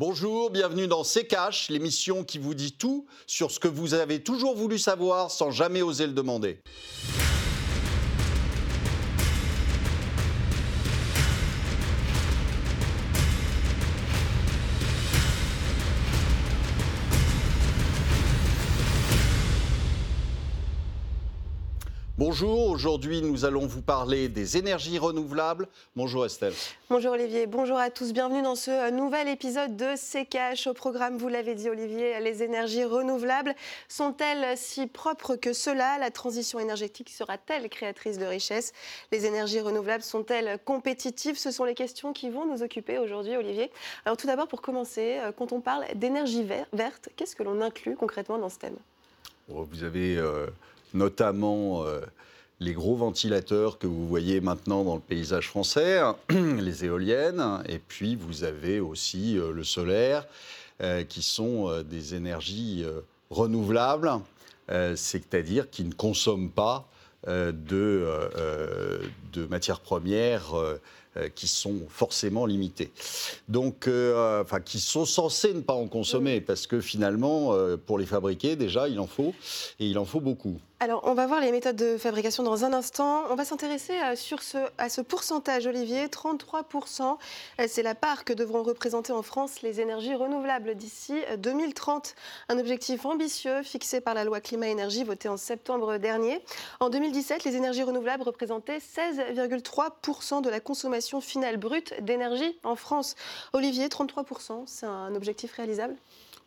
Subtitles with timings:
[0.00, 4.22] Bonjour, bienvenue dans C'est Cash, l'émission qui vous dit tout sur ce que vous avez
[4.22, 6.58] toujours voulu savoir sans jamais oser le demander.
[22.40, 25.68] Bonjour, aujourd'hui nous allons vous parler des énergies renouvelables.
[25.94, 26.54] Bonjour Estelle.
[26.88, 30.66] Bonjour Olivier, bonjour à tous, bienvenue dans ce euh, nouvel épisode de CKH.
[30.66, 33.54] Au programme, vous l'avez dit Olivier, les énergies renouvelables
[33.88, 35.98] sont-elles si propres que cela?
[35.98, 38.72] La transition énergétique sera-t-elle créatrice de richesses?
[39.12, 41.36] Les énergies renouvelables sont-elles compétitives?
[41.36, 43.70] Ce sont les questions qui vont nous occuper aujourd'hui Olivier.
[44.06, 47.96] Alors tout d'abord pour commencer, euh, quand on parle d'énergie verte, qu'est-ce que l'on inclut
[47.96, 48.76] concrètement dans ce thème?
[49.48, 50.16] Vous avez...
[50.16, 50.46] Euh,
[50.94, 52.00] notamment euh,
[52.60, 58.16] les gros ventilateurs que vous voyez maintenant dans le paysage français, les éoliennes, et puis
[58.16, 60.26] vous avez aussi euh, le solaire,
[60.82, 62.86] euh, qui sont des énergies
[63.30, 64.10] renouvelables,
[64.94, 66.88] c'est-à-dire qui ne consomment pas
[67.26, 68.08] de,
[69.32, 70.54] de matières premières
[71.34, 72.92] qui sont forcément limitées.
[73.48, 78.56] Donc, enfin, qui sont censés ne pas en consommer, parce que finalement, pour les fabriquer,
[78.56, 79.34] déjà, il en faut,
[79.80, 80.60] et il en faut beaucoup.
[80.82, 83.24] Alors, on va voir les méthodes de fabrication dans un instant.
[83.28, 84.14] On va s'intéresser à,
[84.78, 86.06] à ce pourcentage, Olivier.
[86.06, 87.18] 33%,
[87.60, 92.14] euh, c'est la part que devront représenter en France les énergies renouvelables d'ici 2030.
[92.16, 96.42] Euh, un objectif ambitieux fixé par la loi climat-énergie votée en septembre dernier.
[96.80, 103.16] En 2017, les énergies renouvelables représentaient 16,3% de la consommation finale brute d'énergie en France.
[103.52, 105.94] Olivier, 33%, c'est un objectif réalisable?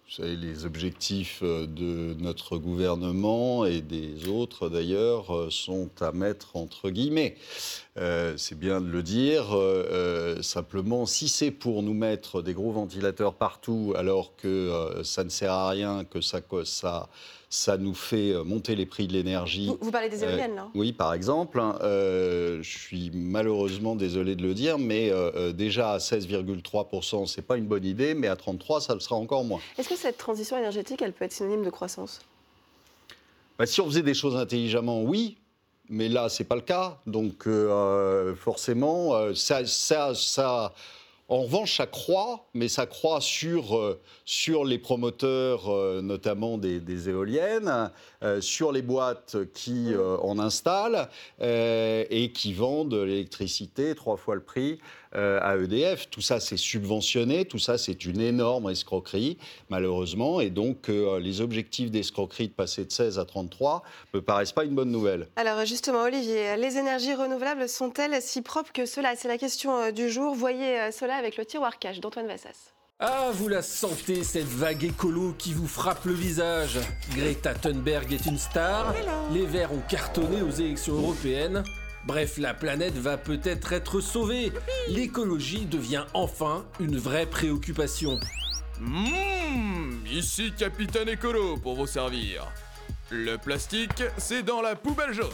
[0.05, 6.11] Vous savez, les objectifs euh, de notre gouvernement et des autres d'ailleurs euh, sont à
[6.11, 7.35] mettre entre guillemets.
[7.97, 9.55] Euh, c'est bien de le dire.
[10.41, 15.51] simplement, si c'est pour nous mettre des gros ventilateurs partout alors que ça ne sert
[15.51, 17.09] à rien, que ça, ça
[17.53, 19.71] ça nous fait euh, monter les prix de l'énergie.
[19.79, 21.59] Vous, parlez des éoliennes, là Oui, par exemple.
[21.59, 27.37] Hein, euh, je suis malheureusement désolé de le dire, mais euh, déjà à 16,3%, ce
[27.37, 29.59] n'est pas une bonne idée, mais à 33%, ça le sera encore moins.
[29.77, 32.21] Est-ce que cette transition énergétique, elle peut être synonyme de croissance?
[33.59, 35.37] Bah, Si on faisait des choses intelligemment, oui.
[35.89, 36.97] Mais là, ce n'est pas le cas.
[37.05, 37.47] Donc,
[38.37, 40.73] forcément, ça, ça, ça
[41.29, 47.09] en revanche, ça croît, mais ça croît sur, euh, sur les promoteurs, euh, notamment des,
[47.09, 47.91] éoliennes,
[48.23, 54.79] euh, sur les boîtes qui en installent et qui vendent l'électricité trois fois le prix
[55.13, 56.09] à EDF.
[56.09, 59.37] Tout ça, c'est subventionné, tout ça, c'est une énorme escroquerie,
[59.69, 60.41] malheureusement.
[60.41, 64.63] Et donc, les objectifs d'escroquerie de passer de 16 à 33 ne me paraissent pas
[64.63, 65.27] une bonne nouvelle.
[65.35, 69.15] Alors, justement, Olivier, les énergies renouvelables sont-elles si propres que cela?
[69.15, 70.33] C'est la question du jour.
[70.33, 72.73] Voyez cela avec le tiroir cache d'Antoine Vassas.
[72.99, 76.79] Ah, vous la sentez, cette vague écolo qui vous frappe le visage.
[77.15, 78.93] Greta Thunberg est une star,
[79.31, 81.63] les Verts ont cartonné aux élections européennes.
[82.05, 84.51] Bref, la planète va peut-être être sauvée.
[84.89, 88.19] L'écologie devient enfin une vraie préoccupation.
[88.79, 92.47] Mmh, ici Capitaine Écolo pour vous servir.
[93.09, 95.29] Le plastique, c'est dans la poubelle jaune.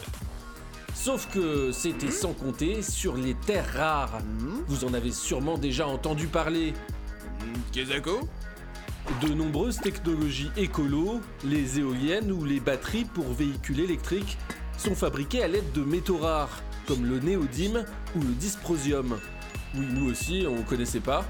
[1.01, 4.19] Sauf que c'était sans compter sur les terres rares.
[4.67, 6.73] Vous en avez sûrement déjà entendu parler.
[7.71, 8.27] Kezako
[9.21, 14.37] De nombreuses technologies écolo, les éoliennes ou les batteries pour véhicules électriques
[14.77, 17.85] sont fabriquées à l'aide de métaux rares, comme le néodyme
[18.17, 19.17] ou le dysprosium.
[19.75, 21.23] Oui, nous aussi, on ne connaissait pas.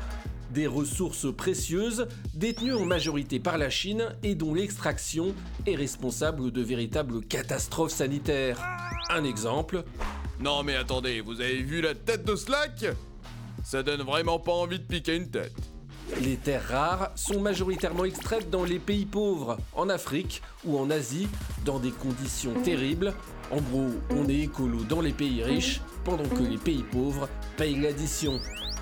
[0.52, 5.36] Des ressources précieuses détenues en majorité par la Chine et dont l'extraction
[5.68, 8.60] est responsable de véritables catastrophes sanitaires.
[9.10, 9.84] Un exemple.
[10.40, 12.86] Non mais attendez, vous avez vu la tête de Slack?
[13.64, 15.54] Ça donne vraiment pas envie de piquer une tête.
[16.22, 21.28] Les terres rares sont majoritairement extraites dans les pays pauvres, en Afrique ou en Asie,
[21.66, 23.14] dans des conditions terribles.
[23.52, 27.80] En gros, on est écolo dans les pays riches, pendant que les pays pauvres payent
[27.80, 28.40] l'addition.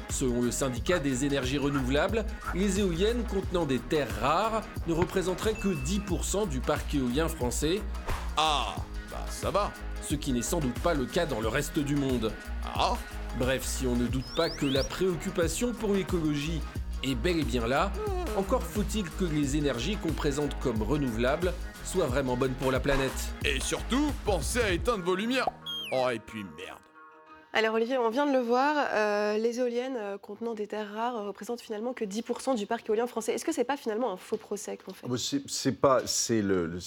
[0.10, 2.26] Selon le syndicat des énergies renouvelables,
[2.56, 7.82] les éoliennes contenant des terres rares ne représenteraient que 10% du parc éolien français.
[8.38, 8.76] Ah,
[9.12, 9.72] bah ça va
[10.08, 12.32] ce qui n'est sans doute pas le cas dans le reste du monde.
[12.64, 12.94] Ah
[13.38, 16.62] Bref, si on ne doute pas que la préoccupation pour l'écologie
[17.04, 17.92] est bel et bien là,
[18.36, 21.54] encore faut-il que les énergies qu'on présente comme renouvelables
[21.84, 23.34] soient vraiment bonnes pour la planète.
[23.46, 25.50] Et surtout, pensez à éteindre vos lumières.
[25.92, 26.80] Oh, et puis merde.
[27.58, 31.26] Alors Olivier, on vient de le voir, euh, les éoliennes euh, contenant des terres rares
[31.26, 33.34] représentent finalement que 10% du parc éolien français.
[33.34, 35.08] Est-ce que c'est pas finalement un faux procès qu'on fait?
[35.08, 35.18] Ah bah,
[35.48, 36.78] C'est pas, c'est le,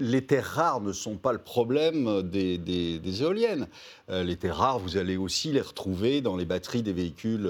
[0.00, 3.68] les terres rares ne sont pas le problème des, éoliennes.
[4.08, 7.48] les terres rares, vous allez aussi les retrouver dans les batteries des véhicules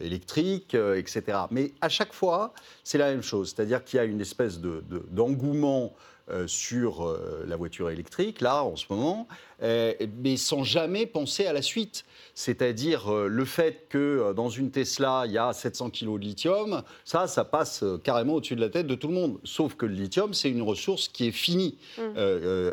[0.00, 1.38] électriques, etc.
[1.50, 2.54] Mais à chaque fois,
[2.84, 5.92] c'est la même chose, c'est-à-dire qu'il y a une espèce de, d'engouement
[6.30, 9.26] euh, sur euh, la voiture électrique, là, en ce moment,
[9.62, 9.92] euh,
[10.22, 12.04] mais sans jamais penser à la suite.
[12.34, 17.26] C'est-à-dire le fait que dans une Tesla, il y a 700 kg de lithium, ça,
[17.26, 19.38] ça passe carrément au-dessus de la tête de tout le monde.
[19.44, 22.02] Sauf que le lithium, c'est une ressource qui est finie, mmh.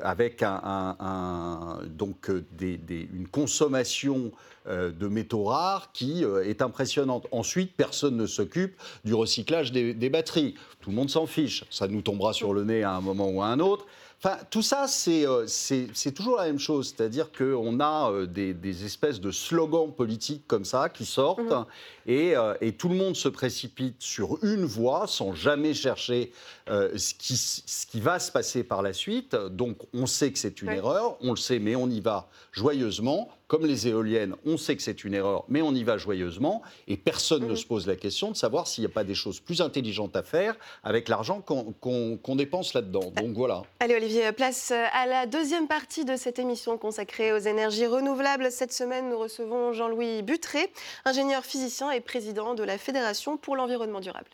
[0.02, 2.32] avec un, donc
[2.62, 4.32] une consommation
[4.66, 7.28] de métaux rares qui est impressionnante.
[7.32, 10.56] Ensuite, personne ne s'occupe du recyclage des, des batteries.
[10.80, 11.66] Tout le monde s'en fiche.
[11.70, 13.86] Ça nous tombera sur le nez à un moment ou à un autre.
[14.22, 15.46] Enfin, tout ça, c'est euh,
[16.14, 16.94] toujours la même chose.
[16.94, 21.66] C'est-à-dire qu'on a euh, des, espèces de slogans politiques comme ça qui sortent mhm.
[22.10, 26.34] euh, et, tout le monde se précipite sur une voie sans jamais chercher
[26.68, 29.36] ce, qui, ce, qui, va se passer par la suite.
[29.36, 33.30] Donc, on sait que c'est une erreur, on le sait, mais on y va joyeusement.
[33.50, 36.62] Comme les éoliennes, on sait que c'est une erreur, mais on y va joyeusement.
[36.88, 37.56] Et personne ne mhm.
[37.56, 40.22] se pose la question de savoir s'il n'y a pas des choses plus intelligentes à
[40.22, 43.12] faire avec l'argent qu'on dépense là-dedans.
[43.16, 43.64] Donc voilà.
[43.80, 48.52] Allez, Olivier, place à la deuxième partie de cette émission consacrée aux énergies renouvelables.
[48.52, 50.72] Cette semaine, nous recevons Jean-Louis Butré,
[51.06, 54.30] ingénieur physicien et président de la Fédération pour l'environnement durable.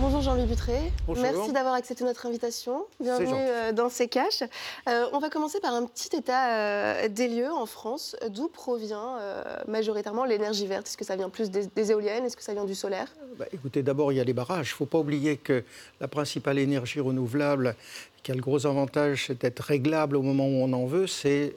[0.00, 0.78] Bonjour Jean-Louis Butré.
[1.08, 2.86] Merci d'avoir accepté notre invitation.
[3.00, 4.42] Bienvenue euh, dans ces caches.
[4.88, 8.16] Euh, on va commencer par un petit état euh, des lieux en France.
[8.30, 9.18] D'où provient
[9.68, 10.86] majoritairement l'énergie verte?
[10.86, 12.24] Est-ce que ça vient plus des, éoliennes?
[12.24, 13.08] Est-ce que ça vient du solaire?
[13.38, 14.70] Bah, Écoutez, d'abord, il y a les barrages.
[14.70, 15.64] Il ne faut pas oublier que
[16.00, 17.76] la principale énergie renouvelable
[18.22, 21.54] qui a le gros avantage, c'est d'être réglable au moment où on en veut, c'est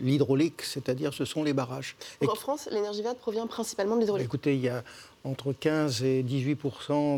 [0.00, 1.96] l'hydraulique, c'est-à-dire ce sont les barrages.
[2.26, 4.26] en France, l'énergie verte provient principalement de l'hydraulique.
[4.26, 4.82] Écoutez, il y a
[5.24, 6.58] entre 15 et 18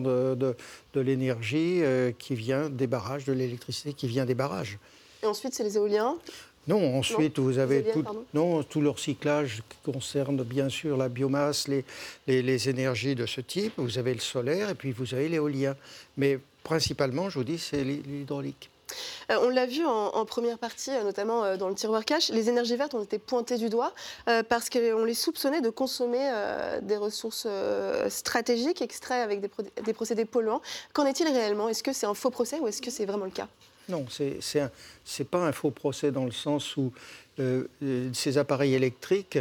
[0.03, 0.57] de,
[0.95, 4.79] de, l'énergie euh, qui vient des barrages, de l'électricité qui vient des barrages.
[5.23, 6.17] Et ensuite, c'est les éoliens
[6.69, 8.05] non, ensuite, vous avez tout,
[8.35, 11.85] non, tout le recyclage qui concerne bien sûr la biomasse, les,
[12.27, 13.75] les, énergies de ce type.
[13.79, 15.75] Vous avez le solaire et puis vous avez l'éolien.
[16.17, 18.71] Mais principalement, je vous dis, c'est l'hydraulique.
[19.31, 22.49] Euh, on l'a vu en, première partie, euh, notamment euh, dans le tiroir cash, les
[22.49, 23.93] énergies vertes ont été pointées du doigt
[24.49, 26.31] parce qu'on les soupçonnait de consommer
[26.83, 27.47] des ressources
[28.09, 30.63] stratégiques extraites avec des, procédés polluants.
[30.93, 31.69] Qu'en est-il réellement?
[31.69, 33.49] Est-ce que c'est un faux procès ou est-ce que c'est vraiment le cas?
[33.93, 36.93] Non, ce n'est pas un faux procès dans le sens où
[38.13, 39.39] ces appareils électriques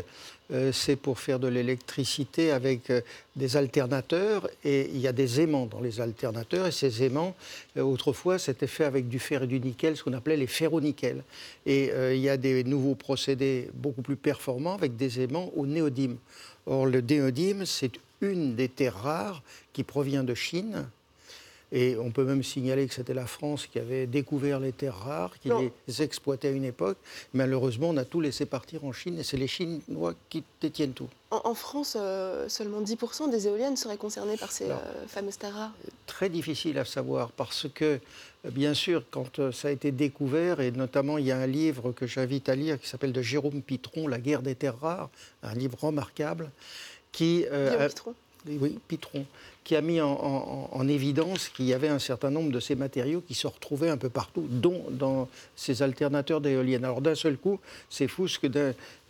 [0.54, 3.02] euh, c'est pour faire de l'électricité avec euh,
[3.38, 7.36] des alternateurs et il y a des aimants dans les alternateurs et ces aimants,
[7.78, 11.24] euh, autrefois, c'était fait avec du fer et du nickel, ce qu'on appelait les ferronickel.
[11.66, 16.18] Et il y a des nouveaux procédés beaucoup plus performants avec des aimants au néodyme.
[16.66, 19.44] Or, le néodyme, c'est une des terres rares
[19.74, 20.88] qui provient de Chine
[21.72, 25.40] et on peut même signaler que c'était la France qui avait découvert les terres rares,
[25.40, 25.50] qui
[25.88, 26.98] les exploitait à une époque.
[27.34, 31.08] Malheureusement, on a tout laissé partir en Chine et c'est les Chinois qui détiennent tout.
[31.32, 34.76] En, France, euh, seulement 10% des éoliennes seraient concernées par ces euh,
[35.08, 35.72] fameuses terres rares
[36.06, 38.02] Très difficile à savoir parce que,
[38.52, 41.94] bien sûr, quand euh, ça a été découvert, et notamment il y a un livre
[41.94, 45.10] que j'invite à lire qui s'appelle de Jérôme Pitron, La guerre des terres rares,
[45.42, 46.52] un livre remarquable,
[47.14, 47.46] qui...
[47.88, 48.14] Pitron
[48.48, 49.26] oui, Pitron,
[49.64, 53.36] qui a mis en, évidence qu'il y avait un certain nombre de ces matériaux qui
[53.36, 56.84] se retrouvaient un peu partout, dont dans ces alternateurs d'éoliennes.
[56.84, 57.60] Alors d'un seul coup,
[57.90, 58.48] c'est fou ce que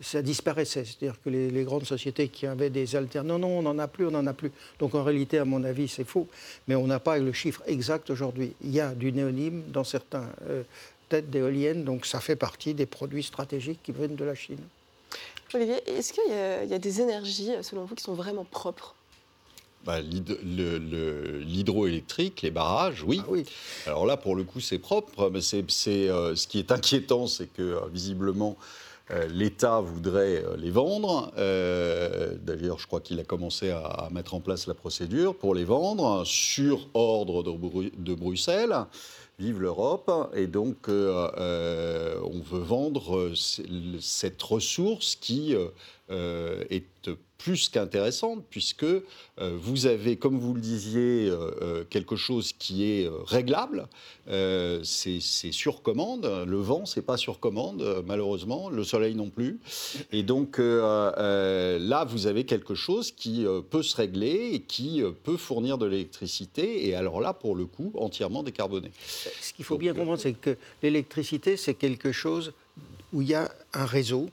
[0.02, 0.84] ça disparaissait.
[0.84, 4.08] C'est-à-dire que les, grandes sociétés qui avaient des alternateurs, non, non, on n'en a plus,
[4.08, 4.52] on n'en a plus.
[4.80, 6.28] Donc en réalité, à mon avis, c'est faux.
[6.68, 8.54] Mais on n'a pas le chiffre exact aujourd'hui.
[8.64, 10.64] Il y a du néonyme dans certains euh,
[11.08, 14.60] têtes d'éoliennes, donc ça fait partie des produits stratégiques qui viennent de la Chine.
[15.54, 18.96] Olivier, est-ce qu'il y, a des énergies, selon vous, qui sont vraiment propres
[19.86, 23.22] bah, L'hydroélectrique, les barrages, oui.
[23.24, 23.46] Ah oui.
[23.88, 27.48] Alors là, pour le coup, c'est propre, mais c'est, euh, ce qui est inquiétant, c'est
[27.48, 28.58] que euh, visiblement,
[29.10, 31.32] euh, l'État voudrait les vendre.
[31.36, 36.24] d'ailleurs, je crois qu'il a commencé à, mettre en place la procédure pour les vendre
[36.26, 38.86] sur ordre de, Bruxelles.
[39.40, 40.12] Vive l'Europe.
[40.36, 43.34] Et donc, on veut vendre
[44.00, 45.56] cette ressource qui
[46.10, 47.10] est
[47.42, 49.02] plus qu'intéressante, puisque euh,
[49.38, 53.88] vous avez, comme vous le disiez, euh, euh, quelque chose qui est réglable.
[54.84, 55.20] c'est
[55.52, 56.26] sur commande.
[56.48, 58.70] Le vent, c'est pas sur commande, malheureusement.
[58.70, 59.60] Le soleil non plus.
[60.12, 65.78] Et donc là, vous avez quelque chose qui peut se régler et qui peut fournir
[65.78, 66.88] de l'électricité.
[66.88, 68.92] Et alors là, pour le coup, entièrement décarboné.
[69.42, 72.54] Ce qu'il faut bien comprendre, c'est que l'électricité, c'est quelque chose
[73.14, 74.30] où il y a un réseau,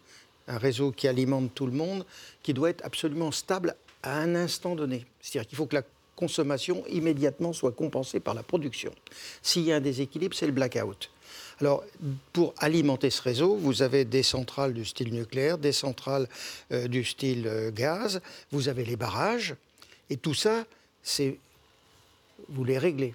[0.48, 2.04] un réseau qui alimente tout le monde,
[2.42, 5.06] qui doit être absolument stable à un instant donné.
[5.20, 5.82] C'est-à-dire qu'il faut que la
[6.16, 8.92] consommation immédiatement soit compensée par la production.
[9.42, 11.10] S'il y a un déséquilibre, c'est le blackout.
[11.60, 11.84] Alors,
[12.32, 16.28] pour alimenter ce réseau, vous avez des centrales du style nucléaire, des centrales
[16.72, 19.54] euh, du style euh, gaz, vous avez les barrages,
[20.08, 20.64] et tout ça,
[21.02, 21.36] c'est
[22.48, 23.14] vous les réglez.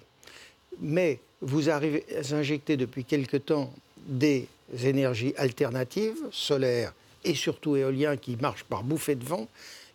[0.80, 3.72] Mais vous arrivez à injecter depuis quelque temps
[4.06, 4.46] des
[4.82, 6.92] énergies alternatives, solaires
[7.24, 9.48] et surtout éoliens qui marchent par bouffées de vent,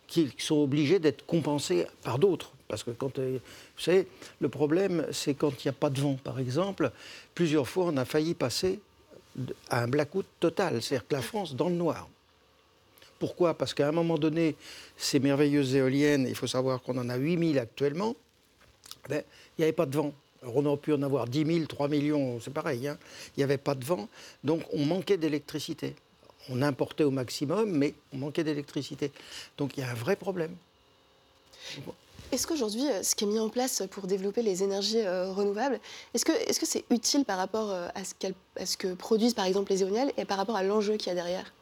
[0.06, 2.52] qui sont obligés d'être compensés par d'autres.
[2.66, 3.38] Parce que quand, euh,
[3.76, 4.06] vous savez,
[4.40, 6.90] le problème, c'est quand il n'y a pas de vent, par exemple.
[7.34, 8.80] Plusieurs fois, on a failli passer
[9.68, 12.08] à un blackout total, c'est-à-dire que la France dans le noir.
[13.18, 13.54] Pourquoi?
[13.54, 14.56] Parce qu'à un moment donné,
[14.96, 18.16] ces merveilleuses éoliennes, il faut savoir qu'on en a 8000 actuellement,
[19.08, 19.22] ben,
[19.58, 20.12] il n'y avait pas de vent.
[20.42, 22.88] on aurait pu en avoir 10 000, 3 millions, c'est pareil.
[22.88, 22.98] Hein.
[23.36, 24.08] Il n'y avait pas de vent,
[24.42, 25.94] donc on manquait d'électricité.
[26.48, 29.12] On importait au maximum, mais on manquait d'électricité.
[29.58, 30.56] Donc il y a un vrai problème.
[32.32, 35.80] Est-ce qu'aujourd'hui, euh, ce qui est mis en place pour développer les énergies euh, renouvelables,
[36.14, 38.14] est-ce que c'est -ce c'est utile par rapport euh, à ce,
[38.56, 41.10] à ce, que produisent par exemple les éoliennes et par rapport à l'enjeu qu'il y
[41.10, 41.52] a derrière?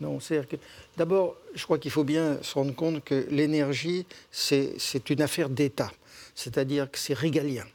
[0.00, 0.56] Non, c'est-à-dire que
[0.96, 5.90] d'abord, je crois qu'il faut bien se rendre compte que l'énergie, c'est une affaire d'État,
[6.34, 7.66] c'est-à-dire que c'est régalien.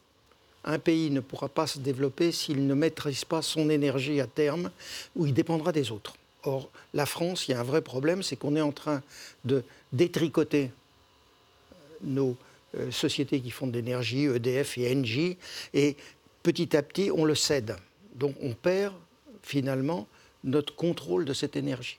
[0.63, 4.71] Un pays ne pourra pas se développer s'il ne maîtrise pas son énergie à terme,
[5.15, 6.13] où il dépendra des autres.
[6.43, 9.01] Or, la France, il y a un vrai problème, c'est qu'on est en train
[9.45, 12.37] de détricoter euh, nos
[12.77, 15.37] euh, sociétés qui font de l'énergie, EDF et Engie,
[15.73, 15.95] et
[16.43, 17.75] petit à petit, on le cède.
[18.15, 18.93] Donc on perd
[19.41, 20.07] finalement
[20.43, 21.97] notre contrôle de cette énergie.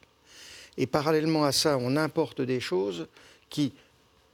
[0.77, 3.07] Et parallèlement à ça, on importe des choses
[3.49, 3.73] qui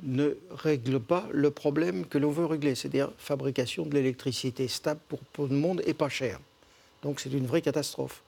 [0.03, 5.21] ne règlent pas le problème que l'on veut régler, c'est-à-dire fabrication de l'électricité stable pour,
[5.33, 6.41] tout le monde et pas cher.
[7.03, 8.23] Donc c'est une vraie catastrophe.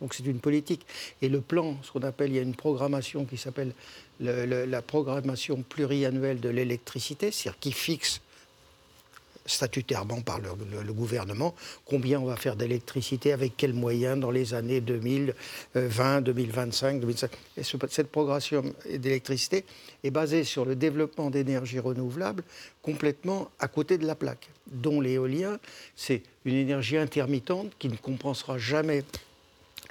[0.00, 0.86] Donc c'est une politique.
[1.22, 3.72] Et le plan, ce qu'on appelle, il y a une programmation qui s'appelle
[4.20, 8.20] la programmation pluriannuelle de l'électricité, c'est-à-dire qui fixe
[9.48, 14.80] statutairement par le, gouvernement combien on va faire d'électricité, avec quels moyens dans les années
[14.80, 17.30] 2020, 2025, 2025.
[17.56, 19.64] Et cette progression d'électricité
[20.04, 22.44] est basée sur le développement d'énergies renouvelables
[22.82, 25.58] complètement à côté de la plaque, dont l'éolien,
[25.96, 29.04] c'est une énergie intermittente qui ne compensera jamais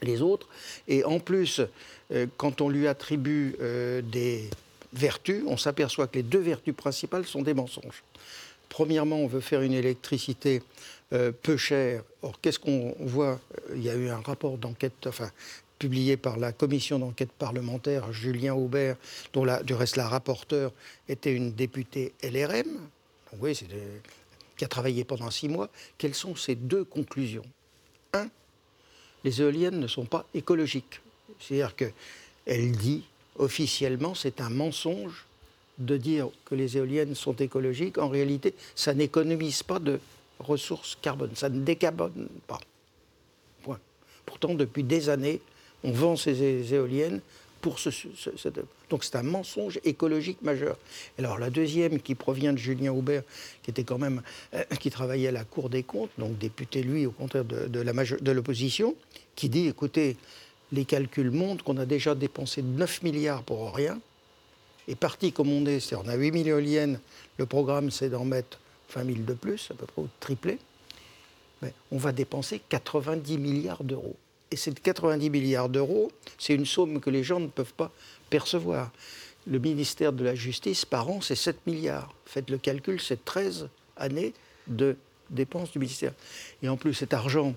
[0.02, 0.48] les autres.
[0.88, 1.62] Et en plus,
[2.12, 4.50] euh, quand on lui attribue euh, des
[4.94, 8.04] vertus, on s'aperçoit que les deux vertus principales sont des mensonges.
[8.70, 10.62] Premièrement, on veut faire une électricité
[11.14, 12.04] euh, peu chère.
[12.22, 13.40] Or, qu'est-ce qu'on voit
[13.76, 15.32] Il y a eu un rapport d'enquête, enfin,
[15.80, 18.98] publié par la commission d'enquête parlementaire, Julien Aubert,
[19.34, 20.72] dont la, du reste la rapporteure
[21.08, 22.68] était une députée LRM,
[23.40, 23.58] oui,
[24.58, 25.70] qui a travaillé pendant six mois.
[25.98, 27.46] Quelles sont ces deux conclusions?
[28.14, 28.28] Un,
[29.24, 31.02] les éoliennes ne sont pas écologiques.
[31.40, 33.04] C'est-à-dire qu'elle dit
[33.38, 35.27] officiellement, c'est un mensonge
[35.78, 40.00] de dire que les éoliennes sont écologiques, en réalité, ça n'économise pas de
[40.40, 42.60] ressources carbone, ça ne décarbone pas.
[43.64, 43.80] Point.
[44.26, 45.42] Pourtant, depuis des années,
[45.84, 47.22] on vend ces éoliennes
[47.62, 47.90] pour ce,
[48.90, 50.78] donc c'est un mensonge écologique majeur.
[51.18, 53.24] Alors la deuxième qui provient de Julien Aubert,
[53.64, 54.22] qui était quand même
[54.54, 58.32] euh, qui travaillait à la Cour des comptes, donc député lui au contraire de, de
[58.32, 58.96] l'opposition,
[59.36, 60.18] qui dit écoutez
[60.72, 64.00] les calculs montrent qu'on a déjà dépensé 9 milliards pour rien
[64.88, 67.00] est parti comme on est, c'est-à-dire on a 8 000 éoliennes,
[67.38, 68.60] le programme c'est d'en mettre
[68.94, 70.60] 20 000 de plus, à peu près triplé,
[71.62, 74.16] mais on va dépenser 90 milliards d'euros.
[74.52, 77.92] Et ces 90 milliards d'euros, c'est une somme que les gens ne peuvent pas
[78.30, 78.92] percevoir.
[79.46, 82.14] Le ministère de la Justice, par an, c'est 7 milliards.
[82.26, 83.68] Faites le calcul, c'est 13
[83.98, 84.34] années
[84.68, 84.96] de
[85.30, 86.14] dépenses du ministère.
[86.64, 87.54] Et en plus, cet argent,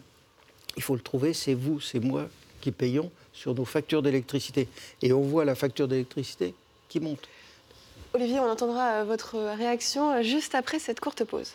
[0.76, 2.28] il faut le trouver, c'est vous, c'est moi
[2.60, 4.68] qui payons sur nos factures d'électricité.
[5.02, 6.54] Et on voit la facture d'électricité
[8.14, 11.54] Olivier, on entendra euh, votre réaction euh, juste après cette courte pause.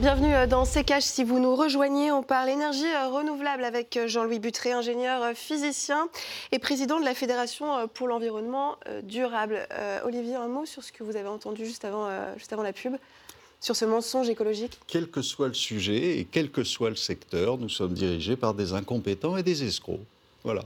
[0.00, 1.02] Bienvenue euh, dans CKH.
[1.02, 6.08] Si vous nous rejoignez, on parle énergie renouvelable avec Jean-Louis Butré, ingénieur physicien
[6.50, 9.68] et président de la Fédération pour l'environnement durable.
[10.04, 12.96] Olivier, un mot sur ce que vous avez entendu juste avant la pub
[13.62, 17.56] sur ce mensonge écologique Quel que soit le sujet et quel que soit le secteur,
[17.56, 20.00] nous sommes dirigés par des incompétents et des escrocs.
[20.42, 20.62] Voilà.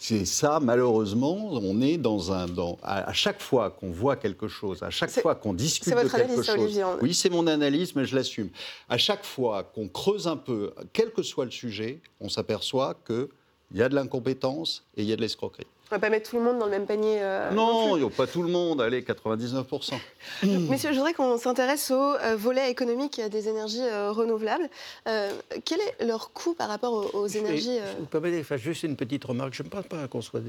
[0.00, 2.46] C'est ça, malheureusement, on est dans un.
[2.46, 6.42] Dans, à, chaque fois qu'on voit quelque chose, à chaque fois qu'on discute de quelque
[6.42, 6.80] chose.
[7.02, 8.48] Oui, c'est mon analyse, mais je l'assume.
[8.88, 13.28] À chaque fois qu'on creuse un peu, quel que soit le sujet, on s'aperçoit qu'il
[13.74, 15.66] y a de l'incompétence et il y a de l'escroquerie.
[15.90, 17.16] On va pas mettre tout le monde dans le même panier.
[17.22, 18.00] euh, non, plus.
[18.00, 19.94] il n'y a pas tout le monde, allez, 99%.
[20.68, 24.68] Messieurs, je voudrais qu'on s'intéresse au euh, volet économique des énergies euh, renouvelables.
[25.06, 25.32] Euh,
[25.64, 28.96] quel est leur coût par rapport aux, aux énergies euh, Vous permettez, enfin, juste une
[28.96, 29.54] petite remarque.
[29.54, 30.42] Je ne pense pas qu'on soit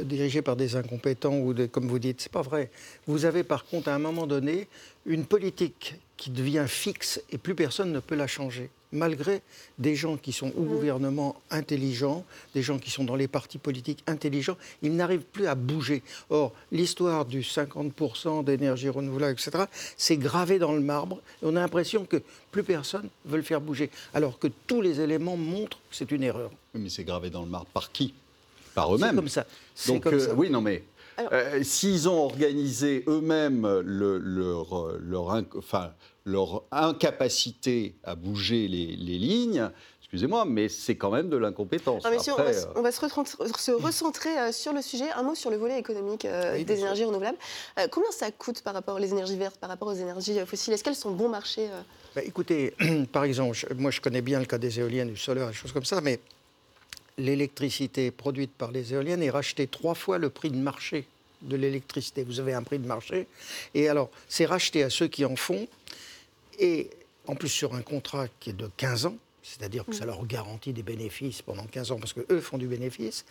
[0.00, 2.20] dirigé par des incompétents ou comme vous dites.
[2.20, 2.70] C'est pas vrai.
[3.06, 4.66] Vous avez par contre à un moment donné
[5.06, 8.70] une politique qui devient fixe et plus personne ne peut la changer.
[8.90, 9.42] Malgré
[9.78, 14.02] des gens qui sont au gouvernement intelligents, des gens qui sont dans les partis politiques
[14.06, 16.02] intelligents, ils n'arrivent plus à bouger.
[16.30, 19.64] Or, l'histoire du 50% d'énergie renouvelable, etc.,
[19.98, 21.16] c'est gravé dans le marbre.
[21.42, 23.90] Et on a l'impression que plus personne veut le faire bouger.
[24.14, 26.50] Alors que tous les éléments montrent que c'est une erreur.
[26.74, 28.14] Mais c'est gravé dans le marbre par qui?
[28.74, 29.16] Par C'est eux-mêmes.
[29.16, 29.44] comme ça.
[29.74, 30.34] C'est Donc, comme euh, ça.
[30.34, 30.82] oui, non, mais
[31.18, 35.90] Alors- euh, s'ils ont organisé eux-mêmes le- leur, euh, leur, enfin,
[36.28, 39.70] leur incapacité à bouger les, les lignes,
[40.02, 42.04] excusez-moi, mais c'est quand même de l'incompétence.
[42.10, 43.24] Messieurs, on, Après, va, se- euh, on va se, retran-
[43.58, 45.10] se recentrer euh, sur le sujet.
[45.12, 46.84] Un mot sur le volet économique euh, Oui, des sûr.
[46.84, 47.38] énergies renouvelables.
[47.78, 50.74] Euh, combien ça coûte par rapport aux énergies vertes, par rapport aux énergies euh, fossiles?
[50.74, 51.80] Est-ce qu'elles sont bon marché euh?
[52.14, 52.74] Bah, écoutez,
[53.12, 55.72] par exemple, je- moi je connais bien le cas des éoliennes, du solaire, des choses
[55.72, 56.20] comme ça, mais
[57.16, 61.06] l'électricité produite par les éoliennes est rachetée trois fois le prix de marché
[61.42, 62.22] de l'électricité.
[62.24, 63.26] Vous avez un prix de marché,
[63.74, 65.66] et alors c'est racheté à ceux qui en font,
[66.58, 66.90] et
[67.26, 69.16] en plus sur un contrat qui est de 15 ans.
[69.42, 73.24] C'est-à-dire que ça leur garantit des bénéfices pendant 15 ans parce qu'eux font du bénéfice.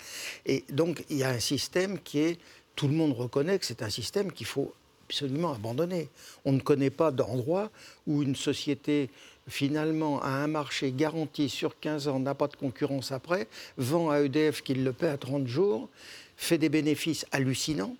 [0.47, 2.39] Et donc, il y a un système qui est.
[2.75, 4.73] Tout le monde reconnaît que c'est un système qu'il faut
[5.07, 6.09] absolument abandonner.
[6.45, 7.71] On ne connaît pas d'endroit
[8.05, 9.09] où une société,
[9.47, 14.21] finalement, a un marché garanti sur 15 ans, n'a pas de concurrence après, vend à
[14.21, 15.89] EDF qu'il le paie à 30 jours,
[16.35, 17.95] fait des bénéfices hallucinants.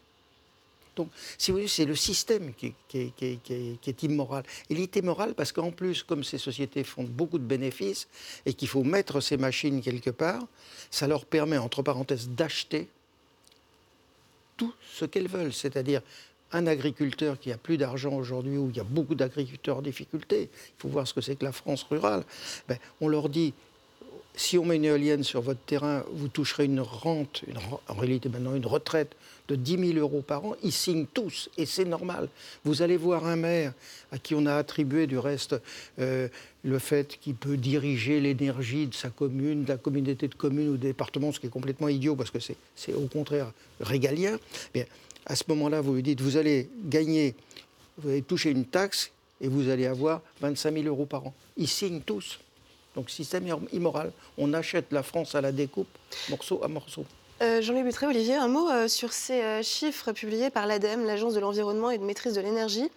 [0.97, 4.43] Donc, si vous voulez, c'est le système qui, est immoral.
[4.69, 8.07] Il est immoral parce qu'en plus, comme ces sociétés font beaucoup de bénéfices
[8.47, 10.43] et qu'il faut mettre ces machines quelque part,
[10.89, 12.87] ça leur permet, entre parenthèses, d'acheter
[14.57, 15.53] tout ce qu'elles veulent.
[15.53, 16.01] C'est-à-dire
[16.51, 20.49] un agriculteur qui a plus d'argent aujourd'hui, où il y a beaucoup d'agriculteurs en difficulté,
[20.51, 22.23] il faut voir ce que c'est que la France rurale,
[22.67, 23.53] ben, on leur dit,
[24.37, 28.29] si on met une éolienne sur votre terrain, vous toucherez une rente, une en réalité
[28.29, 29.15] maintenant une retraite
[29.47, 30.55] de 10 000 euros par an.
[30.63, 32.29] Ils signent tous et c'est normal.
[32.63, 33.73] Vous allez voir un maire
[34.11, 35.55] à qui on a attribué du reste
[35.99, 36.27] euh,
[36.63, 40.77] le fait qu'il peut diriger l'énergie de sa commune, de la communauté de communes ou
[40.77, 43.51] du département, ce qui est complètement idiot parce que c'est au contraire
[43.81, 44.37] régalien.
[44.73, 44.85] Bien,
[45.25, 47.33] à ce moment-là, vous lui dites, vous allez gagner,
[47.97, 51.33] vous allez toucher une taxe et vous allez avoir 25 000 euros par an.
[51.57, 52.39] Ils signent tous.
[52.97, 55.87] Donc système immoral, on achète la France à la découpe,
[56.29, 57.05] morceau à morceau.
[57.43, 61.35] Euh, Jean-Louis Butré, Olivier, un mot euh, sur ces euh, chiffres publiés par l'ADEME, l'Agence
[61.35, 62.89] de l'environnement et de maîtrise de l'énergie.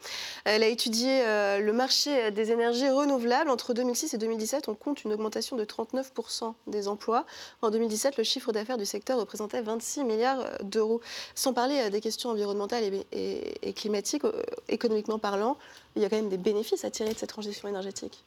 [0.47, 1.21] Elle a étudié
[1.61, 3.51] le marché des énergies renouvelables.
[3.51, 7.27] Entre 2006 et 2017, on compte une augmentation de 39% des emplois.
[7.61, 11.03] En 2017, le chiffre d'affaires du secteur représentait 26 milliards d'euros.
[11.35, 14.23] Sans parler des questions environnementales et, climatiques,
[14.71, 15.59] économiquement parlant,
[15.95, 18.25] il y a quand même des bénéfices à tirer de cette transition énergétique.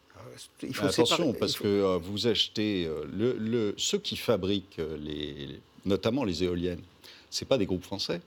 [0.61, 3.97] Il Mais attention, séparer- parce il faut- que euh, vous achetez euh, le, le- ceux
[3.99, 6.81] qui fabriquent euh, les, notamment les éoliennes.
[7.29, 8.21] C'est pas des groupes français.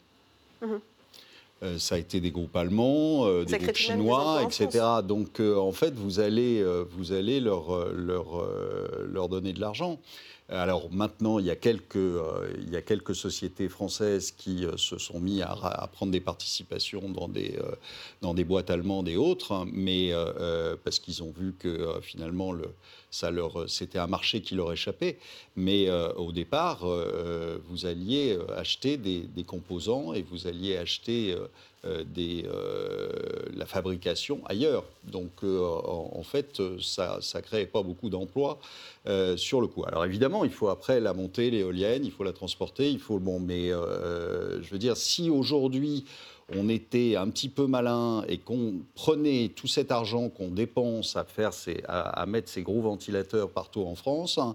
[0.62, 0.80] Mhm.
[1.62, 4.84] Euh, ça a été des groupes allemands, euh, des groupes des chinois, etc.
[5.02, 9.52] Donc, euh, en fait, vous allez, euh, vous allez leur, euh, leur, euh, leur donner
[9.54, 9.98] de l'argent.
[10.48, 14.76] Alors maintenant, il y, a quelques, euh, il y a quelques sociétés françaises qui euh,
[14.76, 17.58] se sont mis à, prendre des participations dans des,
[18.22, 22.00] euh, boîtes allemandes et autres, hein, mais euh, euh, parce qu'ils ont vu que euh,
[22.00, 22.66] finalement, le,
[23.10, 25.18] ça leur, c'était un marché qui leur échappait.
[25.56, 31.32] Mais euh, au départ, euh, vous alliez euh, acheter des, composants et vous alliez acheter
[31.32, 31.46] euh,
[31.84, 33.08] euh, euh,
[33.54, 34.84] la fabrication ailleurs.
[35.04, 38.58] Donc, euh, en, fait, euh, ça ne créait pas beaucoup d'emplois
[39.06, 39.84] euh, sur le coup.
[39.86, 43.18] Alors, évidemment, il faut après la monter, l'éolienne, il faut la transporter, il faut...
[43.18, 46.04] Bon, mais euh, je veux dire, si aujourd'hui
[46.54, 51.24] on était un petit peu malin et qu'on prenait tout cet argent qu'on dépense à,
[51.24, 54.54] faire ces- à, à mettre ces gros ventilateurs partout en France, hein,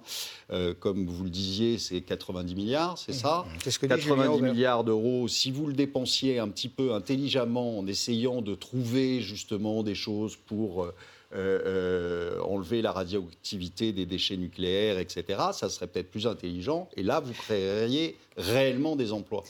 [0.53, 4.15] euh, comme vous le disiez, c'est 90 milliards, c'est ça C'est ce que dit Julien
[4.15, 4.53] 90 Aubert.
[4.53, 9.83] milliards d'euros, si vous le dépensiez un petit peu intelligemment en essayant de trouver justement
[9.83, 10.93] des choses pour euh,
[11.33, 16.89] euh, enlever la radioactivité des déchets nucléaires, etc., ça serait peut-être plus intelligent.
[16.97, 19.43] Et là, vous créeriez réellement des emplois.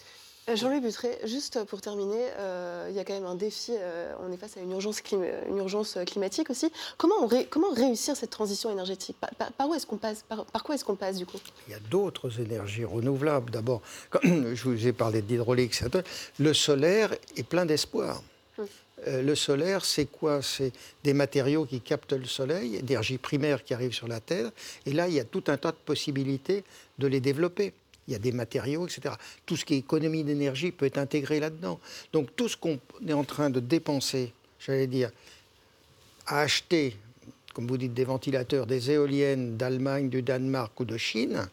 [0.49, 3.73] Euh, Jean-Louis Butré, juste pour terminer, euh, il y a quand même un défi.
[3.77, 6.71] euh, on est face à une urgence, clim- une urgence euh, climatique aussi.
[6.97, 9.15] Comment, on ré- comment réussir cette transition énergétique?
[9.21, 10.23] Par, par- par où est-ce qu'on passe?
[10.27, 11.37] Par, par quoi est-ce qu'on passe du coup?
[11.67, 13.51] Il y a d'autres énergies renouvelables.
[13.51, 13.81] D'abord,
[14.23, 16.03] je vous ai parlé d'hydraulique, etc.
[16.39, 18.21] le solaire est plein d'espoir.
[18.57, 18.63] Mm.
[19.07, 20.41] Euh, le solaire, c'est quoi?
[20.41, 20.71] C'est
[21.03, 24.51] des matériaux qui captent le soleil, énergie primaire qui arrive sur la Terre.
[24.85, 26.63] Et là, il y a tout un tas de possibilités
[26.99, 27.73] de les développer.
[28.07, 29.15] il y a des matériaux, etc.
[29.45, 31.79] Tout ce qui est économie d'énergie peut être intégré là-dedans.
[32.13, 35.11] Donc tout ce qu'on est en train de dépenser, j'allais dire,
[36.27, 36.95] à acheter,
[37.53, 41.47] comme vous dites, des ventilateurs, des éoliennes d'Allemagne, du Danemark ou de Chine,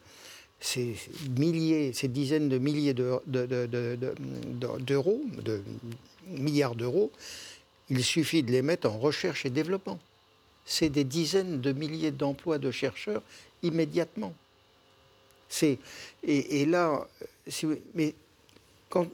[0.61, 0.97] ces
[1.37, 5.63] milliers, ces dizaines de milliers d'euros, de,
[6.29, 7.11] milliards d'euros,
[7.91, 9.99] il suffit de les mettre en recherche et développement.
[10.65, 13.23] C'est des dizaines de milliers d'emplois de chercheurs
[13.63, 14.35] immédiatement.
[15.49, 15.79] C'est
[16.23, 17.07] et, là,
[17.95, 18.15] mais
[18.91, 19.07] quand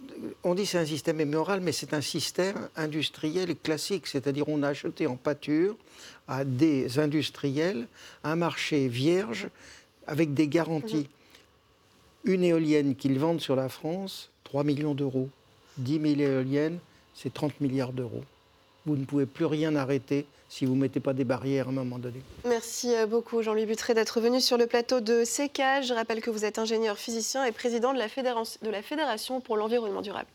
[0.43, 4.69] on dit c'est un système immoral, mais c'est un système industriel classique, c'est-à-dire on a
[4.69, 5.77] acheté en pâture
[6.27, 7.87] à des industriels
[8.25, 9.49] un marché vierge
[10.07, 11.09] avec des garanties.
[12.25, 12.33] Mhm.
[12.33, 15.29] Une éolienne qu'ils vendent sur la France, 3 millions d'euros.
[15.79, 16.79] 10 000 éoliennes,
[17.15, 18.23] c'est 30 milliards d'euros.
[18.87, 21.75] Vous ne pouvez plus rien arrêter si vous ne mettez pas des barrières à un
[21.75, 22.21] moment donné.
[22.45, 25.83] Merci euh, beaucoup Jean-Louis Butré d'être venu sur le plateau de CECA.
[25.83, 30.29] Je rappelle que vous êtes ingénieur physicien et président de la Fédération pour l'environnement durable.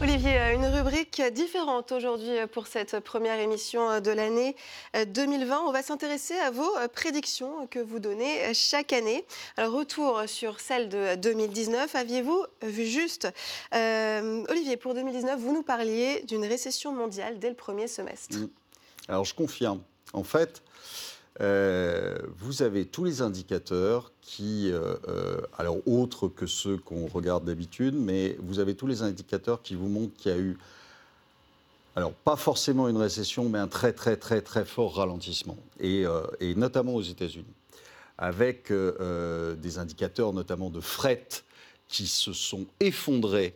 [0.00, 4.54] Olivier, euh, une rubrique différente aujourd'hui euh, pour cette première émission euh, de l'année
[4.94, 5.62] 2020.
[5.66, 9.24] On va s'intéresser à vos prédictions que vous donnez chaque année.
[9.56, 11.96] Alors, retour sur celle de 2019.
[11.96, 13.28] Aviez-vous vu juste?
[13.72, 18.38] Olivier, pour 2019, vous nous parliez d'une récession mondiale dès le premier semestre.
[18.38, 18.48] Mm.
[19.08, 19.82] Alors, je confirme.
[20.12, 20.62] En fait,
[21.40, 27.44] euh, vous avez tous les indicateurs qui, euh, euh, alors autres que ceux qu'on regarde
[27.44, 30.58] d'habitude, mais vous avez tous les indicateurs qui vous montrent qu'il y a eu,
[31.94, 36.04] alors pas forcément une récession, mais un très très très très fort ralentissement, et,
[36.40, 37.44] et notamment aux États-Unis,
[38.18, 41.26] avec des indicateurs notamment de fret
[41.88, 43.54] qui se sont effondrés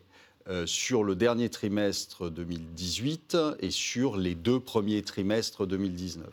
[0.66, 6.26] sur le dernier trimestre 2018 et sur les deux premiers trimestres 2019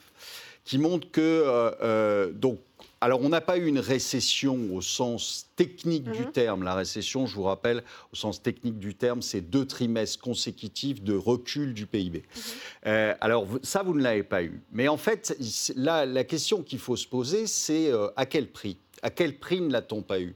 [0.69, 2.60] qui montre que euh, euh, donc
[3.01, 6.32] alors, on n'a pas eu une récession au sens technique du mhm.
[6.34, 6.63] terme.
[6.63, 11.15] La récession, je vous rappelle, au sens technique du terme, c'est deux trimestres consécutifs de
[11.15, 12.19] recul du PIB.
[12.19, 12.41] Mhm.
[12.88, 14.62] Euh, alors, ça, vous ne l'avez pas eu.
[14.73, 15.34] Mais en fait,
[15.77, 18.77] là, la question qu'il faut se poser, c'est à quel prix?
[19.01, 20.36] À quel prix ne l'a-t-on pas eu?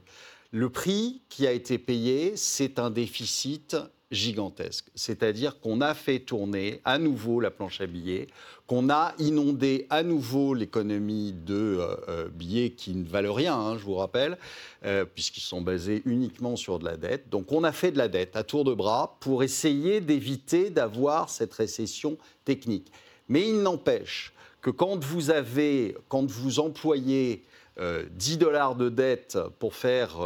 [0.50, 3.76] Le prix qui a été payé, c'est un déficit
[4.14, 4.86] gigantesque.
[4.94, 8.28] C'est-à-dire qu'on a fait tourner à nouveau la planche à billets,
[8.66, 13.76] qu'on a inondé à nouveau l'économie de euh, euh, billets qui ne valent rien, hein,
[13.76, 14.38] je vous rappelle,
[14.84, 17.28] euh, puisqu'ils sont basés uniquement sur de la dette.
[17.28, 21.28] Donc on a fait de la dette à tour de bras pour essayer d'éviter d'avoir
[21.28, 22.90] cette récession technique.
[23.28, 27.44] Mais il n'empêche que quand vous avez, quand vous employez
[27.78, 30.16] 10 dollars de dette pour faire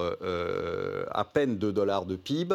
[1.10, 2.54] à peine 2 dollars de PIB,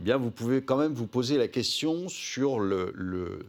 [0.00, 2.94] eh bien, vous pouvez quand même vous poser la question sur le,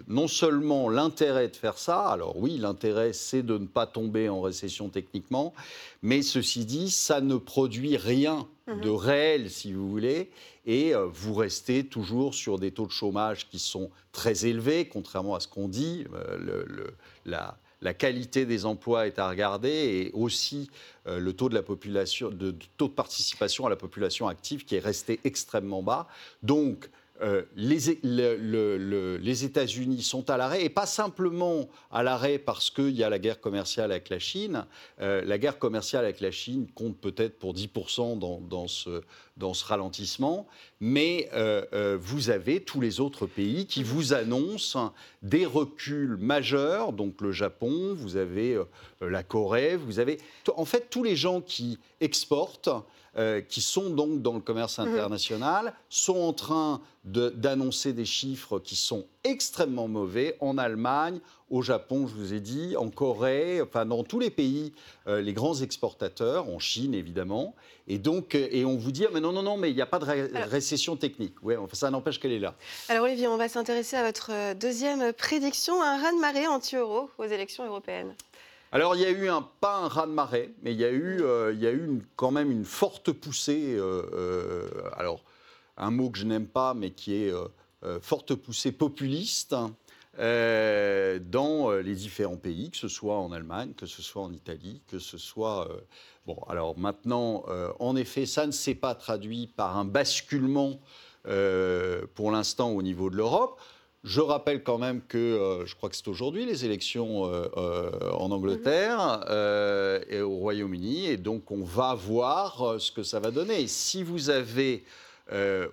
[0.07, 4.41] non seulement l'intérêt de faire ça, alors oui, l'intérêt c'est de ne pas tomber en
[4.41, 5.53] récession techniquement,
[6.01, 8.95] mais ceci dit, ça ne produit rien de mhm.
[8.95, 10.29] réel, si vous voulez,
[10.65, 15.35] et euh, vous restez toujours sur des taux de chômage qui sont très élevés, contrairement
[15.35, 16.05] à ce qu'on dit.
[16.13, 16.37] Euh,
[16.67, 16.93] le,
[17.25, 20.69] la, la qualité des emplois est à regarder et aussi
[21.07, 26.07] euh, le taux de, participation à la population active qui est resté extrêmement bas.
[26.43, 26.89] Donc,
[27.21, 33.09] euh, les, États-Unis sont à l'arrêt, et pas simplement à l'arrêt parce qu'il y a
[33.09, 34.65] la guerre commerciale avec la Chine.
[35.01, 39.01] Euh, la guerre commerciale avec la Chine compte peut-être pour 10% dans, dans, ce,
[39.41, 40.47] dans ce ralentissement,
[40.79, 47.19] mais euh, vous avez tous les autres pays qui vous annoncent des reculs majeurs, donc
[47.19, 48.57] le Japon, vous avez
[49.01, 50.19] la Corée, vous avez
[50.55, 52.69] en fait tous les gens qui exportent.
[53.17, 54.87] Euh, qui sont donc dans le commerce mhm.
[54.87, 62.07] international, sont en train d'annoncer des chiffres qui sont extrêmement mauvais en Allemagne, au Japon,
[62.07, 64.73] je vous ai dit, en Corée, enfin dans tous les pays,
[65.07, 67.55] euh, les grands exportateurs, en Chine évidemment.
[67.87, 69.85] Et donc, euh, et on vous dit, mais non, non, non, mais il n'y a
[69.85, 70.05] pas de
[70.49, 71.35] récession technique.
[71.43, 72.55] Ouais, enfin, ça n'empêche qu'elle est là.
[72.89, 78.15] Alors Olivier, on va s'intéresser à votre deuxième prédiction, un raz-de-marée anti-euro aux élections européennes.
[78.73, 81.51] Alors il y a eu un, pas un raz-de-marée, mais il y a eu, euh,
[81.53, 85.23] il y a eu quand même une forte poussée, euh, euh, alors
[85.75, 87.33] un mot que je n'aime pas, mais qui est
[88.01, 89.55] forte poussée populiste
[90.17, 94.99] dans les différents pays, que ce soit en Allemagne, que ce soit en Italie, que
[94.99, 95.67] ce soit...
[96.25, 97.45] bon, alors maintenant,
[97.79, 100.79] en effet, ça ne s'est pas traduit par un basculement
[101.23, 103.59] pour l'instant au niveau de l'Europe.
[104.03, 108.11] Je rappelle quand même que euh, je crois que c'est aujourd'hui les élections euh, euh,
[108.13, 109.21] en Angleterre
[110.09, 113.67] et au Royaume-Uni, et donc on va voir ce que ça va donner.
[113.67, 114.83] si vous avez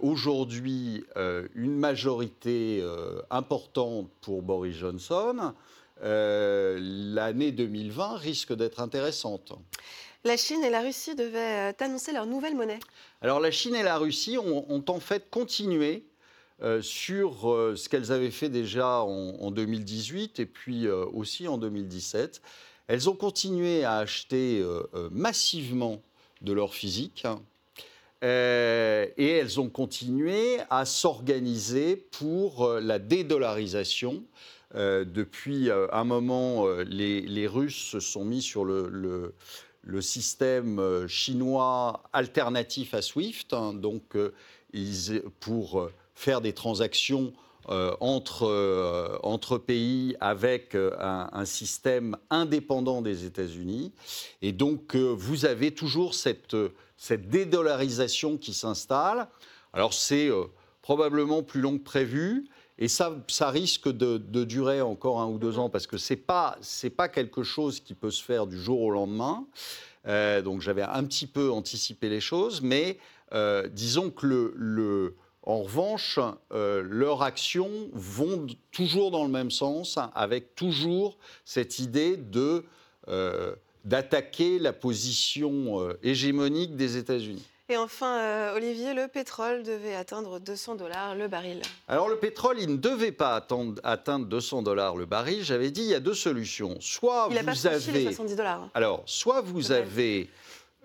[0.00, 1.04] aujourd'hui
[1.54, 2.84] une majorité
[3.30, 5.52] importante pour Boris Johnson,
[6.00, 9.52] l'année 2020 risque d'être intéressante.
[10.24, 12.80] La Chine et la Russie devaient annoncer leur nouvelle monnaie.
[13.20, 16.04] Alors la Chine et la Russie ont, en fait continué
[16.80, 17.40] sur
[17.76, 22.42] ce qu'elles avaient fait déjà en, 2018 et puis aussi en 2017.
[22.88, 24.64] Elles ont continué à acheter
[25.10, 26.02] massivement
[26.42, 27.24] de l'or physique.
[27.24, 27.40] Hein,
[28.24, 34.24] euh, et elles ont continué à s'organiser pour euh, la dédollarisation.
[34.74, 39.34] Euh, depuis un moment, les, Russes se sont mis sur le,
[40.00, 44.16] système chinois alternatif à SWIFT, hein, donc
[45.40, 47.32] pour faire des transactions
[47.68, 53.92] entre, entre, pays avec un, un, système indépendant des États-Unis.
[54.42, 56.54] Et donc, vous avez toujours cette
[56.98, 59.28] cette dédollarisation qui s'installe.
[59.72, 60.44] Alors c'est euh,
[60.82, 62.46] probablement plus long que prévu.
[62.80, 66.58] Et ça, risque de, durer encore un ou deux ans parce que ce n'est pas,
[66.96, 69.46] pas quelque chose qui peut se faire du jour au lendemain.
[70.06, 72.98] Euh, donc j'avais un petit peu anticipé les choses, mais
[73.32, 76.20] euh, disons que le, le, en revanche,
[76.52, 82.64] leurs actions vont toujours dans le même sens, avec toujours cette idée de
[83.84, 87.44] d'attaquer la position euh, hégémonique des États-Unis.
[87.70, 91.60] Et enfin, euh, Olivier, le pétrole devait atteindre 200 dollars le baril.
[91.86, 93.44] Alors le pétrole, il ne devait pas
[93.82, 95.44] atteindre 200 dollars le baril.
[95.44, 96.78] J'avais dit, il y a deux solutions.
[96.80, 98.62] Soit il vous avez, les 70 dollars.
[98.62, 98.70] Hein.
[98.72, 100.30] Alors, soit vous avez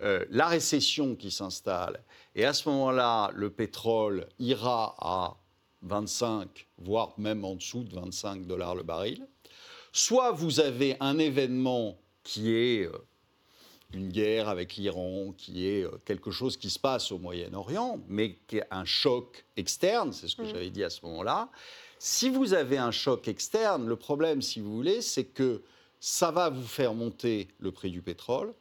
[0.02, 2.02] euh, la récession qui s'installe,
[2.36, 5.38] et à ce moment-là, le pétrole ira à
[5.84, 9.26] 25, voire même en dessous de 25 dollars le baril.
[9.94, 12.92] Soit vous avez un événement qui est euh,
[13.94, 18.38] une guerre avec l'Iran, qui est euh, quelque chose qui se passe au Moyen-Orient, mais
[18.48, 20.50] qui est un choc externe, c'est ce que mm.
[20.50, 21.50] j'avais dit à ce moment-là.
[22.00, 25.62] Si vous avez un choc externe, le problème, si vous voulez, c'est que
[26.00, 28.54] ça va vous faire monter le prix du pétrole,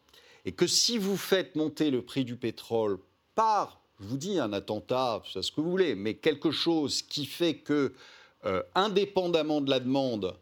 [0.45, 2.99] et que si vous faites monter le prix du pétrole
[3.35, 7.27] par, je vous dis, un attentat, c'est ce que vous voulez, mais quelque chose qui
[7.27, 7.95] fait que,
[8.45, 10.37] euh, indépendamment de la demande,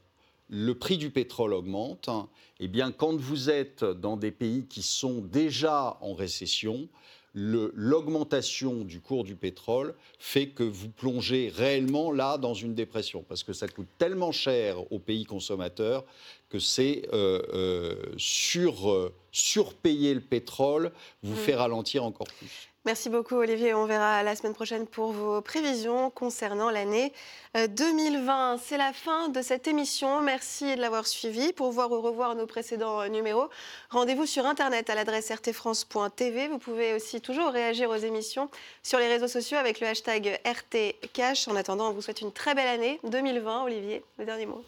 [0.50, 2.10] le prix du pétrole augmente,
[2.58, 6.88] eh bien, quand vous êtes dans des pays qui sont déjà en récession,
[7.34, 13.44] l'augmentation du cours du pétrole fait que vous plongez réellement là dans une dépression, parce
[13.44, 16.04] que ça coûte tellement cher aux pays consommateurs
[16.48, 22.70] que c'est euh, euh, sur, euh, surpayer le pétrole vous fait ralentir encore plus.
[22.86, 23.74] Merci beaucoup Olivier.
[23.74, 27.12] On verra la semaine prochaine pour vos prévisions concernant l'année
[27.54, 28.54] 2020.
[28.54, 30.22] Euh, C'est la fin de cette émission.
[30.22, 31.52] Merci de l'avoir suivi.
[31.52, 33.50] Pour voir ou revoir nos précédents euh, numéros,
[33.90, 36.48] rendez-vous sur Internet à l'adresse rtfrance.tv.
[36.48, 38.48] Vous pouvez aussi toujours réagir aux émissions
[38.82, 41.48] sur les réseaux sociaux avec le hashtag RTCash.
[41.48, 43.64] En attendant, on vous souhaite une très belle année 2020.
[43.64, 44.64] Olivier, le dernier mot.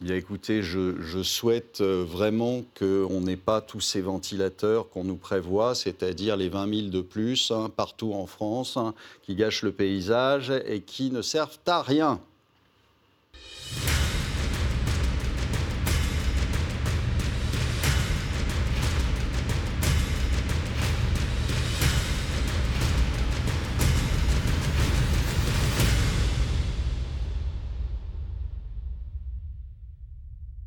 [0.00, 5.74] Bien écoutez, je, souhaite euh, vraiment qu'on n'ait pas tous ces ventilateurs qu'on nous prévoit,
[5.74, 10.52] c'est-à-dire les 20 000 de plus hein, partout en France, hein, qui gâchent le paysage
[10.66, 12.20] et qui ne servent à rien.